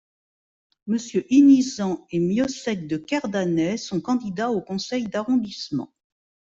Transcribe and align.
Mr 0.87 1.23
Inizan 1.29 2.07
et 2.09 2.17
Miossec 2.17 2.87
de 2.87 2.97
Kerdanet 2.97 3.77
sont 3.77 4.01
candidats 4.01 4.49
au 4.49 4.59
conseil 4.59 5.07
d'arrondissement. 5.07 5.93